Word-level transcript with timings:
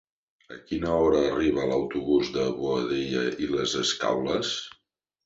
A 0.53 0.55
quina 0.69 0.93
hora 1.01 1.19
arriba 1.25 1.65
l'autobús 1.71 2.31
de 2.37 2.45
Boadella 2.63 3.27
i 3.47 3.51
les 3.53 3.77
Escaules? 3.83 4.57